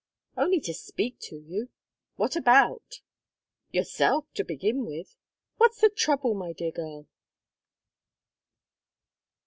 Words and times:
"Only 0.35 0.59
to 0.61 0.73
speak 0.73 1.19
to 1.29 1.37
you." 1.37 1.69
"What 2.15 2.35
about?" 2.35 3.01
"Yourself, 3.69 4.25
to 4.33 4.43
begin 4.43 4.87
with. 4.87 5.15
What's 5.57 5.79
the 5.79 5.91
trouble, 5.91 6.33
my 6.33 6.53
dear 6.53 6.71
girl?" 6.71 7.07